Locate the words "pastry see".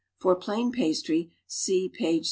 0.71-1.87